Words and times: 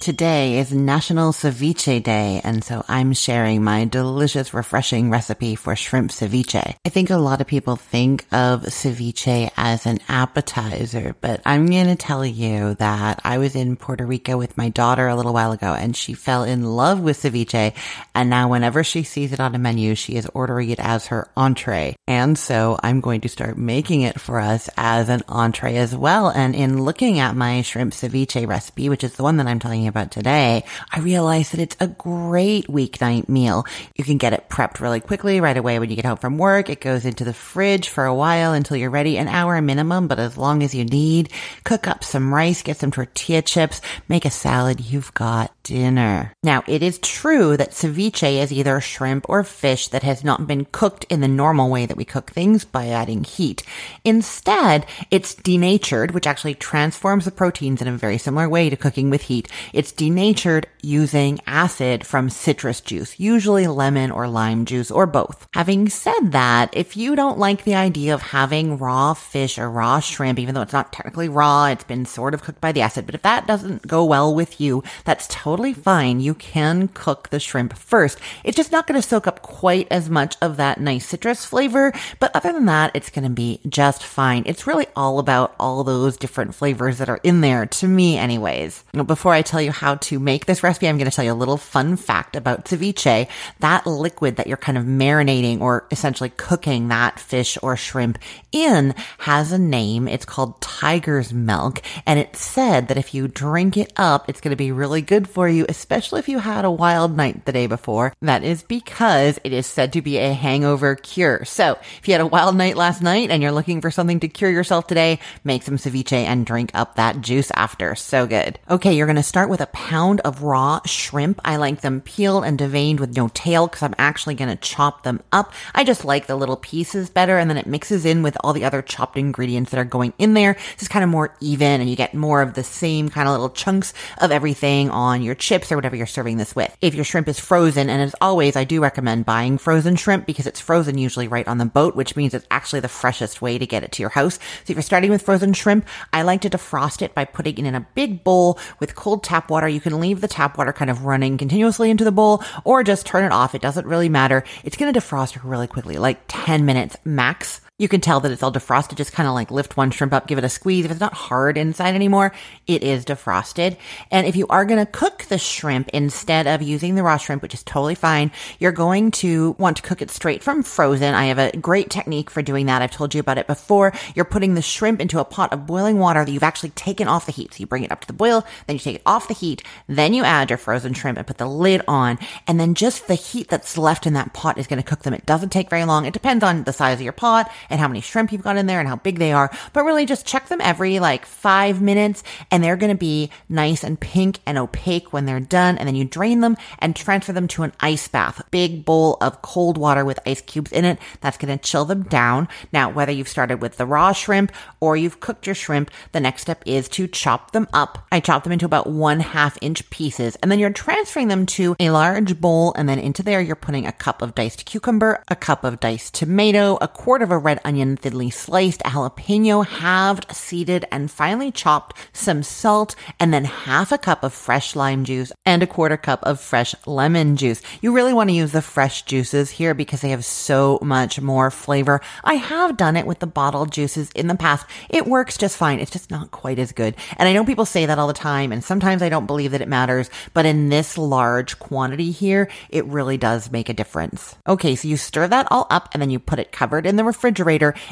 Today 0.00 0.56
is 0.56 0.72
National 0.72 1.30
Ceviche 1.30 2.02
Day, 2.02 2.40
and 2.42 2.64
so 2.64 2.82
I'm 2.88 3.12
sharing 3.12 3.62
my 3.62 3.84
delicious, 3.84 4.54
refreshing 4.54 5.10
recipe 5.10 5.56
for 5.56 5.76
shrimp 5.76 6.10
ceviche. 6.10 6.74
I 6.82 6.88
think 6.88 7.10
a 7.10 7.18
lot 7.18 7.42
of 7.42 7.46
people 7.46 7.76
think 7.76 8.24
of 8.32 8.62
ceviche 8.62 9.50
as 9.58 9.84
an 9.84 9.98
appetizer, 10.08 11.14
but 11.20 11.42
I'm 11.44 11.68
to 11.68 11.96
tell 11.96 12.24
you 12.24 12.76
that 12.76 13.20
I 13.24 13.36
was 13.36 13.54
in 13.54 13.76
Puerto 13.76 14.06
Rico 14.06 14.38
with 14.38 14.56
my 14.56 14.70
daughter 14.70 15.06
a 15.06 15.14
little 15.14 15.34
while 15.34 15.52
ago, 15.52 15.74
and 15.74 15.94
she 15.94 16.14
fell 16.14 16.44
in 16.44 16.64
love 16.64 17.00
with 17.00 17.20
ceviche, 17.20 17.74
and 18.14 18.30
now 18.30 18.48
whenever 18.48 18.82
she 18.82 19.02
sees 19.02 19.34
it 19.34 19.40
on 19.40 19.54
a 19.54 19.58
menu, 19.58 19.94
she 19.94 20.14
is 20.14 20.26
ordering 20.32 20.70
it 20.70 20.80
as 20.80 21.08
her 21.08 21.28
entree. 21.36 21.94
And 22.08 22.38
so 22.38 22.78
I'm 22.82 23.02
going 23.02 23.20
to 23.20 23.28
start 23.28 23.58
making 23.58 24.00
it 24.00 24.18
for 24.18 24.40
us 24.40 24.70
as 24.78 25.10
an 25.10 25.20
entree 25.28 25.76
as 25.76 25.94
well. 25.94 26.30
And 26.30 26.54
in 26.54 26.84
looking 26.84 27.18
at 27.18 27.36
my 27.36 27.60
shrimp 27.60 27.92
ceviche 27.92 28.48
recipe, 28.48 28.88
which 28.88 29.04
is 29.04 29.12
the 29.16 29.22
one 29.22 29.36
that 29.36 29.46
I'm 29.46 29.58
telling 29.58 29.82
you 29.82 29.89
about 29.90 30.10
today, 30.10 30.64
I 30.90 31.00
realized 31.00 31.52
that 31.52 31.60
it's 31.60 31.76
a 31.80 31.88
great 31.88 32.66
weeknight 32.68 33.28
meal. 33.28 33.66
You 33.96 34.04
can 34.04 34.16
get 34.16 34.32
it 34.32 34.48
prepped 34.48 34.80
really 34.80 35.00
quickly 35.00 35.40
right 35.40 35.56
away 35.56 35.78
when 35.78 35.90
you 35.90 35.96
get 35.96 36.06
home 36.06 36.16
from 36.16 36.38
work. 36.38 36.70
It 36.70 36.80
goes 36.80 37.04
into 37.04 37.24
the 37.24 37.34
fridge 37.34 37.90
for 37.90 38.06
a 38.06 38.14
while 38.14 38.54
until 38.54 38.78
you're 38.78 38.88
ready, 38.88 39.18
an 39.18 39.28
hour 39.28 39.60
minimum, 39.60 40.08
but 40.08 40.18
as 40.18 40.38
long 40.38 40.62
as 40.62 40.74
you 40.74 40.84
need. 40.84 41.30
Cook 41.64 41.86
up 41.86 42.02
some 42.02 42.32
rice, 42.32 42.62
get 42.62 42.78
some 42.78 42.90
tortilla 42.90 43.42
chips, 43.42 43.82
make 44.08 44.24
a 44.24 44.30
salad. 44.30 44.80
You've 44.80 45.12
got 45.12 45.52
dinner. 45.62 46.32
Now, 46.42 46.64
it 46.66 46.82
is 46.82 46.98
true 46.98 47.56
that 47.56 47.72
ceviche 47.72 48.42
is 48.42 48.52
either 48.52 48.80
shrimp 48.80 49.26
or 49.28 49.44
fish 49.44 49.88
that 49.88 50.02
has 50.02 50.24
not 50.24 50.46
been 50.46 50.64
cooked 50.64 51.04
in 51.10 51.20
the 51.20 51.28
normal 51.28 51.70
way 51.70 51.86
that 51.86 51.96
we 51.96 52.04
cook 52.04 52.30
things 52.30 52.64
by 52.64 52.88
adding 52.88 53.24
heat. 53.24 53.62
Instead, 54.04 54.86
it's 55.10 55.34
denatured, 55.34 56.12
which 56.12 56.26
actually 56.26 56.54
transforms 56.54 57.24
the 57.24 57.30
proteins 57.30 57.82
in 57.82 57.88
a 57.88 57.96
very 57.96 58.18
similar 58.18 58.48
way 58.48 58.70
to 58.70 58.76
cooking 58.76 59.10
with 59.10 59.22
heat. 59.22 59.48
It's 59.80 59.92
denatured 59.92 60.66
using 60.82 61.40
acid 61.46 62.06
from 62.06 62.28
citrus 62.28 62.82
juice, 62.82 63.18
usually 63.18 63.66
lemon 63.66 64.10
or 64.10 64.28
lime 64.28 64.66
juice 64.66 64.90
or 64.90 65.06
both. 65.06 65.48
Having 65.54 65.88
said 65.88 66.32
that, 66.32 66.68
if 66.76 66.98
you 66.98 67.16
don't 67.16 67.38
like 67.38 67.64
the 67.64 67.74
idea 67.74 68.12
of 68.12 68.20
having 68.20 68.76
raw 68.76 69.14
fish 69.14 69.58
or 69.58 69.70
raw 69.70 70.00
shrimp, 70.00 70.38
even 70.38 70.54
though 70.54 70.60
it's 70.60 70.74
not 70.74 70.92
technically 70.92 71.30
raw, 71.30 71.66
it's 71.66 71.84
been 71.84 72.04
sort 72.04 72.34
of 72.34 72.42
cooked 72.42 72.60
by 72.60 72.72
the 72.72 72.82
acid, 72.82 73.06
but 73.06 73.14
if 73.14 73.22
that 73.22 73.46
doesn't 73.46 73.86
go 73.86 74.04
well 74.04 74.34
with 74.34 74.60
you, 74.60 74.82
that's 75.06 75.26
totally 75.28 75.72
fine. 75.72 76.20
You 76.20 76.34
can 76.34 76.88
cook 76.88 77.30
the 77.30 77.40
shrimp 77.40 77.72
first. 77.72 78.18
It's 78.44 78.58
just 78.58 78.72
not 78.72 78.86
going 78.86 79.00
to 79.00 79.08
soak 79.08 79.26
up 79.26 79.40
quite 79.40 79.88
as 79.90 80.10
much 80.10 80.36
of 80.42 80.58
that 80.58 80.78
nice 80.78 81.06
citrus 81.06 81.46
flavor, 81.46 81.94
but 82.18 82.36
other 82.36 82.52
than 82.52 82.66
that, 82.66 82.90
it's 82.94 83.08
going 83.08 83.24
to 83.24 83.30
be 83.30 83.60
just 83.66 84.02
fine. 84.02 84.42
It's 84.44 84.66
really 84.66 84.88
all 84.94 85.18
about 85.18 85.54
all 85.58 85.84
those 85.84 86.18
different 86.18 86.54
flavors 86.54 86.98
that 86.98 87.08
are 87.08 87.20
in 87.22 87.40
there, 87.40 87.64
to 87.64 87.88
me 87.88 88.18
anyways. 88.18 88.84
Before 89.06 89.32
I 89.32 89.40
tell 89.40 89.62
you 89.62 89.69
how 89.70 89.94
to 89.96 90.18
make 90.18 90.46
this 90.46 90.62
recipe, 90.62 90.88
I'm 90.88 90.98
going 90.98 91.10
to 91.10 91.14
tell 91.14 91.24
you 91.24 91.32
a 91.32 91.34
little 91.34 91.56
fun 91.56 91.96
fact 91.96 92.36
about 92.36 92.64
ceviche. 92.64 93.28
That 93.60 93.86
liquid 93.86 94.36
that 94.36 94.46
you're 94.46 94.56
kind 94.56 94.76
of 94.76 94.84
marinating 94.84 95.60
or 95.60 95.86
essentially 95.90 96.30
cooking 96.30 96.88
that 96.88 97.18
fish 97.18 97.56
or 97.62 97.76
shrimp 97.76 98.18
in 98.52 98.94
has 99.18 99.52
a 99.52 99.58
name. 99.58 100.08
It's 100.08 100.24
called 100.24 100.60
tiger's 100.60 101.32
milk. 101.32 101.80
And 102.06 102.18
it's 102.18 102.40
said 102.40 102.88
that 102.88 102.98
if 102.98 103.14
you 103.14 103.28
drink 103.28 103.76
it 103.76 103.92
up, 103.96 104.28
it's 104.28 104.40
going 104.40 104.50
to 104.50 104.56
be 104.56 104.72
really 104.72 105.02
good 105.02 105.28
for 105.28 105.48
you, 105.48 105.66
especially 105.68 106.20
if 106.20 106.28
you 106.28 106.38
had 106.38 106.64
a 106.64 106.70
wild 106.70 107.16
night 107.16 107.44
the 107.44 107.52
day 107.52 107.66
before. 107.66 108.12
That 108.20 108.44
is 108.44 108.62
because 108.62 109.38
it 109.44 109.52
is 109.52 109.66
said 109.66 109.92
to 109.92 110.02
be 110.02 110.18
a 110.18 110.32
hangover 110.32 110.96
cure. 110.96 111.44
So 111.44 111.78
if 111.98 112.08
you 112.08 112.14
had 112.14 112.20
a 112.20 112.26
wild 112.26 112.56
night 112.56 112.76
last 112.76 113.02
night 113.02 113.30
and 113.30 113.42
you're 113.42 113.52
looking 113.52 113.80
for 113.80 113.90
something 113.90 114.20
to 114.20 114.28
cure 114.28 114.50
yourself 114.50 114.86
today, 114.86 115.20
make 115.44 115.62
some 115.62 115.76
ceviche 115.76 116.12
and 116.12 116.46
drink 116.46 116.70
up 116.74 116.96
that 116.96 117.20
juice 117.20 117.50
after. 117.54 117.94
So 117.94 118.26
good. 118.26 118.58
Okay, 118.68 118.94
you're 118.94 119.06
going 119.06 119.16
to 119.16 119.22
start 119.22 119.48
with 119.48 119.59
a 119.60 119.66
pound 119.66 120.20
of 120.20 120.42
raw 120.42 120.80
shrimp. 120.84 121.40
I 121.44 121.56
like 121.56 121.80
them 121.80 122.00
peeled 122.00 122.44
and 122.44 122.58
deveined 122.58 123.00
with 123.00 123.16
no 123.16 123.28
tail 123.28 123.66
because 123.66 123.82
I'm 123.82 123.94
actually 123.98 124.34
going 124.34 124.50
to 124.50 124.56
chop 124.56 125.02
them 125.02 125.22
up. 125.32 125.52
I 125.74 125.84
just 125.84 126.04
like 126.04 126.26
the 126.26 126.36
little 126.36 126.56
pieces 126.56 127.10
better 127.10 127.38
and 127.38 127.48
then 127.48 127.56
it 127.56 127.66
mixes 127.66 128.04
in 128.04 128.22
with 128.22 128.36
all 128.40 128.52
the 128.52 128.64
other 128.64 128.82
chopped 128.82 129.16
ingredients 129.16 129.70
that 129.70 129.78
are 129.78 129.84
going 129.84 130.12
in 130.18 130.34
there. 130.34 130.56
Is 130.80 130.88
kind 130.88 131.04
of 131.04 131.10
more 131.10 131.34
even 131.40 131.80
and 131.80 131.90
you 131.90 131.96
get 131.96 132.14
more 132.14 132.42
of 132.42 132.54
the 132.54 132.64
same 132.64 133.08
kind 133.08 133.28
of 133.28 133.32
little 133.32 133.50
chunks 133.50 133.92
of 134.18 134.30
everything 134.30 134.90
on 134.90 135.22
your 135.22 135.34
chips 135.34 135.70
or 135.70 135.76
whatever 135.76 135.96
you're 135.96 136.06
serving 136.06 136.38
this 136.38 136.56
with. 136.56 136.74
If 136.80 136.94
your 136.94 137.04
shrimp 137.04 137.28
is 137.28 137.38
frozen, 137.38 137.90
and 137.90 138.00
as 138.02 138.14
always, 138.20 138.56
I 138.56 138.64
do 138.64 138.80
recommend 138.80 139.26
buying 139.26 139.58
frozen 139.58 139.96
shrimp 139.96 140.26
because 140.26 140.46
it's 140.46 140.60
frozen 140.60 140.98
usually 140.98 141.28
right 141.28 141.46
on 141.46 141.58
the 141.58 141.64
boat, 141.64 141.96
which 141.96 142.16
means 142.16 142.34
it's 142.34 142.46
actually 142.50 142.80
the 142.80 142.88
freshest 142.88 143.42
way 143.42 143.58
to 143.58 143.66
get 143.66 143.84
it 143.84 143.92
to 143.92 144.02
your 144.02 144.10
house. 144.10 144.34
So 144.34 144.70
if 144.70 144.76
you're 144.76 144.82
starting 144.82 145.10
with 145.10 145.22
frozen 145.22 145.52
shrimp, 145.52 145.86
I 146.12 146.22
like 146.22 146.40
to 146.42 146.50
defrost 146.50 147.02
it 147.02 147.14
by 147.14 147.24
putting 147.24 147.58
it 147.58 147.64
in 147.66 147.74
a 147.74 147.86
big 147.94 148.24
bowl 148.24 148.58
with 148.78 148.94
cold 148.94 149.22
tap 149.22 149.49
water. 149.50 149.68
You 149.68 149.80
can 149.80 150.00
leave 150.00 150.20
the 150.20 150.28
tap 150.28 150.56
water 150.56 150.72
kind 150.72 150.90
of 150.90 151.04
running 151.04 151.36
continuously 151.36 151.90
into 151.90 152.04
the 152.04 152.12
bowl 152.12 152.42
or 152.64 152.82
just 152.82 153.04
turn 153.04 153.24
it 153.24 153.32
off. 153.32 153.54
It 153.54 153.60
doesn't 153.60 153.86
really 153.86 154.08
matter. 154.08 154.44
It's 154.64 154.76
going 154.76 154.92
to 154.92 154.98
defrost 154.98 155.38
really 155.44 155.66
quickly, 155.66 155.98
like 155.98 156.20
10 156.28 156.64
minutes 156.64 156.96
max. 157.04 157.60
You 157.80 157.88
can 157.88 158.02
tell 158.02 158.20
that 158.20 158.30
it's 158.30 158.42
all 158.42 158.52
defrosted. 158.52 158.96
Just 158.96 159.14
kind 159.14 159.26
of 159.26 159.34
like 159.34 159.50
lift 159.50 159.78
one 159.78 159.90
shrimp 159.90 160.12
up, 160.12 160.26
give 160.26 160.36
it 160.36 160.44
a 160.44 160.50
squeeze. 160.50 160.84
If 160.84 160.90
it's 160.90 161.00
not 161.00 161.14
hard 161.14 161.56
inside 161.56 161.94
anymore, 161.94 162.30
it 162.66 162.82
is 162.82 163.06
defrosted. 163.06 163.78
And 164.10 164.26
if 164.26 164.36
you 164.36 164.46
are 164.48 164.66
going 164.66 164.84
to 164.84 164.92
cook 164.92 165.22
the 165.24 165.38
shrimp 165.38 165.88
instead 165.94 166.46
of 166.46 166.60
using 166.60 166.94
the 166.94 167.02
raw 167.02 167.16
shrimp, 167.16 167.40
which 167.40 167.54
is 167.54 167.62
totally 167.62 167.94
fine, 167.94 168.32
you're 168.58 168.70
going 168.70 169.12
to 169.12 169.56
want 169.58 169.78
to 169.78 169.82
cook 169.82 170.02
it 170.02 170.10
straight 170.10 170.42
from 170.42 170.62
frozen. 170.62 171.14
I 171.14 171.24
have 171.24 171.38
a 171.38 171.56
great 171.56 171.88
technique 171.88 172.28
for 172.28 172.42
doing 172.42 172.66
that. 172.66 172.82
I've 172.82 172.90
told 172.90 173.14
you 173.14 173.20
about 173.20 173.38
it 173.38 173.46
before. 173.46 173.94
You're 174.14 174.26
putting 174.26 174.56
the 174.56 174.60
shrimp 174.60 175.00
into 175.00 175.18
a 175.18 175.24
pot 175.24 175.50
of 175.54 175.66
boiling 175.66 175.98
water 175.98 176.22
that 176.22 176.30
you've 176.30 176.42
actually 176.42 176.70
taken 176.70 177.08
off 177.08 177.24
the 177.24 177.32
heat. 177.32 177.54
So 177.54 177.60
you 177.60 177.66
bring 177.66 177.84
it 177.84 177.92
up 177.92 178.02
to 178.02 178.06
the 178.06 178.12
boil, 178.12 178.44
then 178.66 178.76
you 178.76 178.80
take 178.80 178.96
it 178.96 179.02
off 179.06 179.26
the 179.26 179.32
heat, 179.32 179.62
then 179.86 180.12
you 180.12 180.22
add 180.22 180.50
your 180.50 180.58
frozen 180.58 180.92
shrimp 180.92 181.16
and 181.16 181.26
put 181.26 181.38
the 181.38 181.48
lid 181.48 181.80
on. 181.88 182.18
And 182.46 182.60
then 182.60 182.74
just 182.74 183.08
the 183.08 183.14
heat 183.14 183.48
that's 183.48 183.78
left 183.78 184.06
in 184.06 184.12
that 184.12 184.34
pot 184.34 184.58
is 184.58 184.66
going 184.66 184.82
to 184.82 184.86
cook 184.86 185.02
them. 185.02 185.14
It 185.14 185.24
doesn't 185.24 185.48
take 185.48 185.70
very 185.70 185.86
long. 185.86 186.04
It 186.04 186.12
depends 186.12 186.44
on 186.44 186.64
the 186.64 186.74
size 186.74 186.98
of 186.98 187.04
your 187.04 187.14
pot 187.14 187.50
and 187.70 187.80
how 187.80 187.88
many 187.88 188.00
shrimp 188.00 188.32
you've 188.32 188.42
got 188.42 188.56
in 188.56 188.66
there 188.66 188.80
and 188.80 188.88
how 188.88 188.96
big 188.96 189.18
they 189.18 189.32
are. 189.32 189.50
But 189.72 189.84
really 189.84 190.06
just 190.06 190.26
check 190.26 190.48
them 190.48 190.60
every 190.60 190.98
like 191.00 191.26
five 191.26 191.80
minutes 191.80 192.22
and 192.50 192.62
they're 192.62 192.76
going 192.76 192.92
to 192.92 192.98
be 192.98 193.30
nice 193.48 193.84
and 193.84 193.98
pink 193.98 194.38
and 194.46 194.58
opaque 194.58 195.12
when 195.12 195.26
they're 195.26 195.40
done. 195.40 195.78
And 195.78 195.86
then 195.86 195.94
you 195.94 196.04
drain 196.04 196.40
them 196.40 196.56
and 196.78 196.94
transfer 196.94 197.32
them 197.32 197.48
to 197.48 197.62
an 197.62 197.72
ice 197.80 198.08
bath, 198.08 198.42
big 198.50 198.84
bowl 198.84 199.16
of 199.20 199.42
cold 199.42 199.78
water 199.78 200.04
with 200.04 200.18
ice 200.26 200.40
cubes 200.40 200.72
in 200.72 200.84
it. 200.84 200.98
That's 201.20 201.38
going 201.38 201.56
to 201.56 201.62
chill 201.62 201.84
them 201.84 202.02
down. 202.04 202.48
Now, 202.72 202.90
whether 202.90 203.12
you've 203.12 203.28
started 203.28 203.62
with 203.62 203.76
the 203.76 203.86
raw 203.86 204.12
shrimp 204.12 204.52
or 204.80 204.96
you've 204.96 205.20
cooked 205.20 205.46
your 205.46 205.54
shrimp, 205.54 205.90
the 206.12 206.20
next 206.20 206.42
step 206.42 206.62
is 206.66 206.88
to 206.90 207.06
chop 207.06 207.52
them 207.52 207.68
up. 207.72 208.06
I 208.10 208.20
chop 208.20 208.44
them 208.44 208.52
into 208.52 208.66
about 208.66 208.88
one 208.88 209.20
half 209.20 209.58
inch 209.60 209.88
pieces 209.90 210.36
and 210.36 210.50
then 210.50 210.58
you're 210.58 210.70
transferring 210.70 211.28
them 211.28 211.46
to 211.46 211.76
a 211.78 211.90
large 211.90 212.40
bowl. 212.40 212.72
And 212.76 212.88
then 212.88 212.98
into 212.98 213.22
there, 213.22 213.40
you're 213.40 213.56
putting 213.56 213.86
a 213.86 213.92
cup 213.92 214.22
of 214.22 214.34
diced 214.34 214.64
cucumber, 214.64 215.22
a 215.28 215.36
cup 215.36 215.64
of 215.64 215.80
diced 215.80 216.14
tomato, 216.14 216.78
a 216.80 216.88
quart 216.88 217.22
of 217.22 217.30
a 217.30 217.38
red 217.38 217.59
onion 217.64 217.96
thinly 217.96 218.30
sliced, 218.30 218.80
jalapeno 218.80 219.66
halved, 219.66 220.26
seeded, 220.34 220.84
and 220.90 221.10
finely 221.10 221.50
chopped, 221.50 221.96
some 222.12 222.42
salt, 222.42 222.94
and 223.18 223.32
then 223.32 223.44
half 223.44 223.92
a 223.92 223.98
cup 223.98 224.22
of 224.22 224.32
fresh 224.32 224.74
lime 224.76 225.04
juice 225.04 225.32
and 225.44 225.62
a 225.62 225.66
quarter 225.66 225.96
cup 225.96 226.20
of 226.22 226.40
fresh 226.40 226.74
lemon 226.86 227.36
juice. 227.36 227.62
You 227.80 227.92
really 227.92 228.12
want 228.12 228.30
to 228.30 228.36
use 228.36 228.52
the 228.52 228.62
fresh 228.62 229.02
juices 229.02 229.50
here 229.50 229.74
because 229.74 230.00
they 230.00 230.10
have 230.10 230.24
so 230.24 230.78
much 230.82 231.20
more 231.20 231.50
flavor. 231.50 232.00
I 232.24 232.34
have 232.34 232.76
done 232.76 232.96
it 232.96 233.06
with 233.06 233.18
the 233.18 233.26
bottled 233.26 233.72
juices 233.72 234.10
in 234.12 234.26
the 234.26 234.34
past. 234.34 234.66
It 234.88 235.06
works 235.06 235.36
just 235.36 235.56
fine. 235.56 235.80
It's 235.80 235.90
just 235.90 236.10
not 236.10 236.30
quite 236.30 236.58
as 236.58 236.72
good. 236.72 236.94
And 237.16 237.28
I 237.28 237.32
know 237.32 237.44
people 237.44 237.66
say 237.66 237.86
that 237.86 237.98
all 237.98 238.06
the 238.06 238.12
time, 238.12 238.52
and 238.52 238.64
sometimes 238.64 239.02
I 239.02 239.08
don't 239.08 239.26
believe 239.26 239.50
that 239.52 239.60
it 239.60 239.68
matters, 239.68 240.10
but 240.34 240.46
in 240.46 240.68
this 240.68 240.96
large 240.96 241.58
quantity 241.58 242.10
here, 242.10 242.48
it 242.68 242.84
really 242.86 243.18
does 243.18 243.50
make 243.50 243.68
a 243.68 243.74
difference. 243.74 244.36
Okay, 244.46 244.76
so 244.76 244.88
you 244.88 244.96
stir 244.96 245.28
that 245.28 245.48
all 245.50 245.66
up 245.70 245.88
and 245.92 246.00
then 246.00 246.10
you 246.10 246.18
put 246.18 246.38
it 246.38 246.52
covered 246.52 246.86
in 246.86 246.96
the 246.96 247.04
refrigerator 247.04 247.49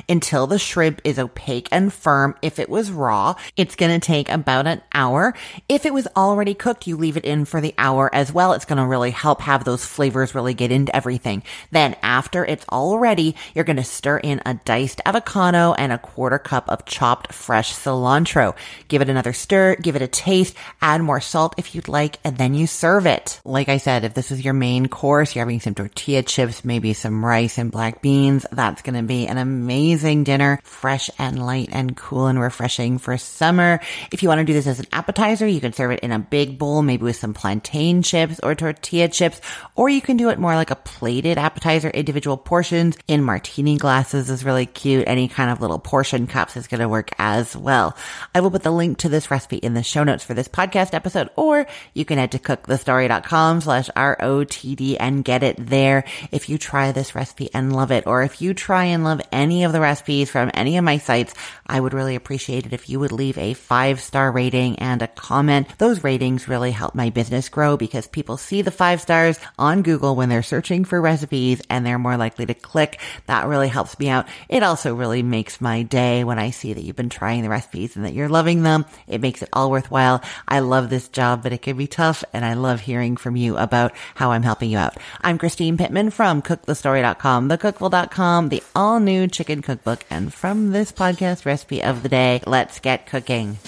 until 0.09 0.47
the 0.47 0.59
shrimp 0.59 1.01
is 1.05 1.19
opaque 1.19 1.69
and 1.73 1.93
firm. 1.93 2.37
If 2.43 2.59
it 2.59 2.69
was 2.69 2.91
raw, 2.91 3.35
it's 3.57 3.77
going 3.77 3.99
to 3.99 4.07
take 4.07 4.29
about 4.29 4.67
an 4.67 4.83
hour. 4.93 5.35
If 5.69 5.87
it 5.87 5.93
was 5.93 6.07
already 6.17 6.55
cooked, 6.55 6.87
you 6.87 6.97
leave 6.97 7.17
it 7.17 7.25
in 7.25 7.45
for 7.45 7.61
the 7.61 7.75
hour 7.79 8.09
as 8.15 8.33
well. 8.33 8.53
It's 8.53 8.65
going 8.65 8.79
to 8.79 8.87
really 8.87 9.11
help 9.11 9.41
have 9.41 9.65
those 9.65 9.85
flavors 9.85 10.35
really 10.35 10.55
get 10.55 10.71
into 10.71 10.95
everything. 10.95 11.43
Then 11.71 11.97
after 12.03 12.45
it's 12.45 12.67
all 12.69 12.99
ready, 12.99 13.35
you're 13.55 13.65
going 13.65 13.77
to 13.77 13.85
stir 13.85 14.19
in 14.19 14.43
a 14.45 14.55
diced 14.55 15.01
avocado 15.05 15.73
and 15.73 15.93
a 15.93 15.99
quarter 15.99 16.39
cup 16.39 16.69
of 16.69 16.85
chopped 16.85 17.33
fresh 17.33 17.73
cilantro. 17.73 18.55
Give 18.89 19.03
it 19.03 19.09
another 19.09 19.33
stir, 19.33 19.77
give 19.77 19.97
it 19.97 20.03
a 20.03 20.09
taste, 20.09 20.55
add 20.83 21.01
more 21.01 21.21
salt 21.21 21.55
if 21.57 21.75
you'd 21.75 21.89
like, 21.89 22.19
and 22.25 22.37
then 22.37 22.55
you 22.55 22.67
serve 22.67 23.07
it. 23.07 23.41
Like 23.45 23.69
I 23.69 23.79
said, 23.79 24.05
if 24.05 24.15
this 24.15 24.31
is 24.31 24.45
your 24.45 24.55
main 24.55 24.89
course, 24.89 25.35
you're 25.35 25.45
having 25.45 25.61
some 25.61 25.75
tortilla 25.75 26.23
chips, 26.23 26.65
maybe 26.65 26.93
some 26.93 27.25
rice 27.25 27.59
and 27.59 27.73
black 27.73 28.03
beans, 28.03 28.47
that's 28.53 28.83
going 28.83 28.97
to 28.97 29.03
be 29.03 29.27
an 29.27 29.38
an 29.39 29.43
amazing 29.43 30.25
dinner, 30.25 30.61
fresh 30.65 31.11
and 31.19 31.45
light 31.45 31.69
and 31.73 31.97
cool 31.97 32.27
and 32.27 32.41
refreshing 32.41 32.99
for 32.99 33.17
summer. 33.17 33.81
If 34.13 34.23
you 34.23 34.29
want 34.29 34.41
to 34.41 34.45
do 34.45 34.53
this 34.53 34.67
as 34.67 34.81
an 34.81 34.87
appetizer, 34.93 35.47
you 35.47 35.61
can 35.61 35.73
serve 35.73 35.93
it 35.93 36.01
in 36.01 36.13
a 36.13 36.19
big 36.19 36.59
bowl, 36.59 36.83
maybe 36.83 37.05
with 37.05 37.17
some 37.17 37.35
plantain 37.35 38.03
chips 38.03 38.41
or 38.43 38.55
tortilla 38.55 39.09
chips, 39.09 39.41
or 39.77 39.89
you 39.89 40.01
can 40.01 40.17
do 40.17 40.29
it 40.29 40.39
more 40.39 40.55
like 40.55 40.71
a 40.71 40.77
plated 40.77 41.39
appetizer, 41.39 41.89
individual 41.89 42.37
portions 42.37 42.97
in 43.07 43.23
martini 43.23 43.77
glasses 43.77 44.31
is 44.31 44.45
really 44.45 44.67
cute. 44.67 45.07
Any 45.07 45.29
kind 45.29 45.51
of 45.51 45.61
little 45.61 45.79
portion 45.79 46.27
cups 46.27 46.57
is 46.57 46.67
going 46.67 46.81
to 46.81 46.89
work 46.89 47.11
as 47.19 47.57
well. 47.57 47.97
I 48.35 48.41
will 48.41 48.51
put 48.51 48.63
the 48.63 48.71
link 48.71 48.99
to 48.99 49.09
this 49.09 49.31
recipe 49.31 49.59
in 49.59 49.75
the 49.75 49.83
show 49.83 50.05
notes 50.05 50.25
for 50.25 50.35
this 50.35 50.49
podcast 50.49 50.95
episode, 50.95 51.31
or 51.37 51.67
you 51.95 52.05
can 52.05 52.19
head 52.19 52.33
to 52.33 52.39
cookthestory.com 52.39 53.61
slash 53.61 53.91
R-O-T-D 53.95 54.99
and 54.99 55.25
get 55.25 55.43
it 55.43 55.57
there 55.59 56.05
if 56.33 56.49
you 56.49 56.59
try 56.59 56.91
this 56.93 57.15
recipe 57.15 57.51
and 57.55 57.75
love 57.75 57.93
it, 57.93 58.07
or 58.07 58.23
if 58.23 58.41
you 58.43 58.55
try 58.55 58.85
and 58.85 59.05
love 59.05 59.21
any 59.33 59.65
of 59.65 59.73
the 59.73 59.81
recipes 59.81 60.31
from 60.31 60.51
any 60.55 60.77
of 60.77 60.85
my 60.85 60.99
sites, 60.99 61.35
I 61.67 61.81
would 61.81 61.95
really 61.95 62.15
appreciate 62.15 62.67
it 62.67 62.73
if 62.73 62.89
you 62.89 63.01
would 63.01 63.13
leave 63.13 63.39
a 63.39 63.55
five 63.55 64.01
star 64.01 64.31
rating 64.31 64.79
and 64.79 65.03
a 65.03 65.07
comment. 65.07 65.69
Those 65.79 66.05
ratings 66.05 66.49
really 66.49 66.71
help 66.71 66.95
my 66.95 67.11
business 67.11 67.49
grow 67.49 67.77
because 67.77 68.07
people 68.07 68.37
see 68.37 68.63
the 68.63 68.71
five 68.71 69.01
stars 69.01 69.39
on 69.59 69.83
Google 69.83 70.17
when 70.17 70.29
they're 70.29 70.43
searching 70.43 70.85
for 70.85 71.01
recipes 71.01 71.61
and 71.69 71.85
they're 71.85 71.99
more 71.99 72.17
likely 72.17 72.47
to 72.47 72.55
click. 72.55 73.01
That 73.27 73.47
really 73.47 73.69
helps 73.69 73.99
me 73.99 74.09
out. 74.09 74.27
It 74.49 74.63
also 74.63 74.95
really 74.95 75.23
makes 75.23 75.61
my 75.61 75.83
day 75.83 76.25
when 76.25 76.39
I 76.39 76.51
see 76.51 76.73
that 76.73 76.83
you've 76.83 76.97
been 76.97 77.09
trying 77.09 77.43
the 77.43 77.49
recipes 77.49 77.97
and 77.97 78.05
that 78.05 78.15
you're 78.15 78.29
loving 78.29 78.63
them. 78.63 78.85
It 79.07 79.21
makes 79.21 79.43
it 79.43 79.49
all 79.53 79.71
worthwhile. 79.71 80.23
I 80.47 80.61
love 80.61 80.91
this 80.91 81.09
job, 81.09 81.43
but 81.43 81.53
it 81.53 81.63
can 81.63 81.77
be 81.77 81.87
tough 81.87 82.25
and 82.33 82.45
I 82.45 82.55
love 82.55 82.81
hearing 82.81 83.17
from 83.17 83.37
you 83.37 83.57
about 83.57 83.93
how 84.15 84.33
I'm 84.33 84.43
helping 84.43 84.71
you 84.71 84.79
out. 84.79 84.97
I'm 85.21 85.39
Christine 85.39 85.77
Pittman 85.77 86.11
from 86.11 86.43
cookthestory.com, 86.43 87.49
thecookful.com, 87.49 88.49
the 88.49 88.63
all 88.75 89.01
new 89.19 89.27
chicken 89.27 89.63
cookbook, 89.63 90.05
and 90.11 90.33
from 90.33 90.71
this 90.71 90.93
podcast 90.93 91.45
recipe 91.45 91.83
of 91.83 92.03
the 92.05 92.09
day, 92.09 92.41
let's 92.47 92.79
get 92.79 93.07
cooking. 93.07 93.59